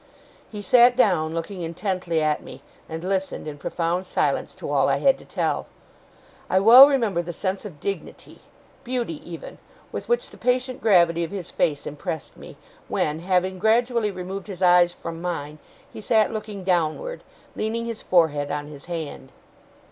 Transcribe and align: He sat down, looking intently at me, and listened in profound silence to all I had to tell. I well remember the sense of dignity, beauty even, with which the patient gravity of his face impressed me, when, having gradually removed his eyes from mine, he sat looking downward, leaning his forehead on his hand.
He 0.51 0.63
sat 0.63 0.97
down, 0.97 1.35
looking 1.35 1.61
intently 1.61 2.23
at 2.23 2.41
me, 2.41 2.63
and 2.89 3.03
listened 3.03 3.47
in 3.47 3.59
profound 3.59 4.07
silence 4.07 4.55
to 4.55 4.67
all 4.67 4.89
I 4.89 4.97
had 4.97 5.19
to 5.19 5.25
tell. 5.25 5.67
I 6.49 6.59
well 6.59 6.87
remember 6.87 7.21
the 7.21 7.31
sense 7.33 7.65
of 7.65 7.79
dignity, 7.79 8.39
beauty 8.83 9.21
even, 9.29 9.59
with 9.91 10.09
which 10.09 10.31
the 10.31 10.39
patient 10.39 10.81
gravity 10.81 11.23
of 11.23 11.29
his 11.29 11.51
face 11.51 11.85
impressed 11.85 12.35
me, 12.35 12.57
when, 12.87 13.19
having 13.19 13.59
gradually 13.59 14.09
removed 14.09 14.47
his 14.47 14.63
eyes 14.63 14.91
from 14.91 15.21
mine, 15.21 15.59
he 15.93 16.01
sat 16.01 16.33
looking 16.33 16.63
downward, 16.63 17.21
leaning 17.55 17.85
his 17.85 18.01
forehead 18.01 18.49
on 18.49 18.65
his 18.65 18.85
hand. 18.85 19.31